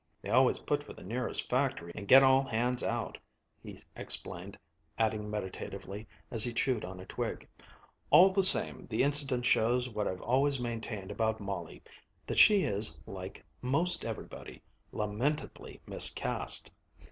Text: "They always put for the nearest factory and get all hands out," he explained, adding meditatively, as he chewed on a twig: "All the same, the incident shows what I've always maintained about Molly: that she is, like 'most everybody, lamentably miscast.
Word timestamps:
"They 0.19 0.31
always 0.31 0.57
put 0.57 0.81
for 0.83 0.93
the 0.93 1.03
nearest 1.03 1.47
factory 1.47 1.91
and 1.93 2.07
get 2.07 2.23
all 2.23 2.41
hands 2.41 2.81
out," 2.81 3.19
he 3.61 3.77
explained, 3.95 4.57
adding 4.97 5.29
meditatively, 5.29 6.07
as 6.31 6.43
he 6.43 6.53
chewed 6.53 6.83
on 6.83 6.99
a 6.99 7.05
twig: 7.05 7.47
"All 8.09 8.31
the 8.33 8.41
same, 8.41 8.87
the 8.89 9.03
incident 9.03 9.45
shows 9.45 9.89
what 9.89 10.07
I've 10.07 10.21
always 10.23 10.59
maintained 10.59 11.11
about 11.11 11.39
Molly: 11.39 11.83
that 12.25 12.39
she 12.39 12.63
is, 12.63 12.99
like 13.05 13.45
'most 13.61 14.03
everybody, 14.03 14.63
lamentably 14.91 15.79
miscast. 15.85 16.71